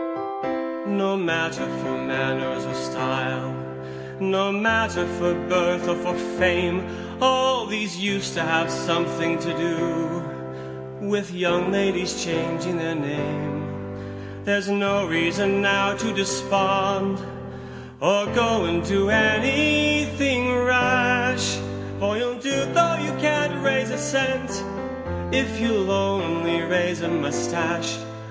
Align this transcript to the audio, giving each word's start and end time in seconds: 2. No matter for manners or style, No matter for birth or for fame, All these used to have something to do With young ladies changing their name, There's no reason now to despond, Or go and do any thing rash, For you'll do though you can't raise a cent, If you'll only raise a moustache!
2. 0.41 0.85
No 0.87 1.15
matter 1.15 1.65
for 1.79 1.95
manners 1.95 2.65
or 2.65 2.73
style, 2.73 3.53
No 4.19 4.51
matter 4.51 5.05
for 5.17 5.33
birth 5.49 5.87
or 5.87 5.95
for 5.95 6.15
fame, 6.39 6.85
All 7.21 7.65
these 7.67 7.97
used 7.97 8.33
to 8.33 8.41
have 8.41 8.71
something 8.71 9.37
to 9.39 9.51
do 9.57 11.07
With 11.07 11.31
young 11.33 11.71
ladies 11.71 12.23
changing 12.25 12.77
their 12.77 12.95
name, 12.95 13.61
There's 14.43 14.67
no 14.69 15.05
reason 15.07 15.61
now 15.61 15.95
to 15.97 16.13
despond, 16.15 17.19
Or 17.99 18.25
go 18.41 18.65
and 18.65 18.83
do 18.83 19.09
any 19.11 20.05
thing 20.17 20.55
rash, 20.65 21.57
For 21.99 22.17
you'll 22.17 22.39
do 22.39 22.49
though 22.77 22.95
you 23.05 23.11
can't 23.27 23.63
raise 23.63 23.91
a 23.91 23.97
cent, 23.99 24.49
If 25.31 25.59
you'll 25.61 25.91
only 25.91 26.61
raise 26.61 27.01
a 27.01 27.07
moustache! 27.07 27.97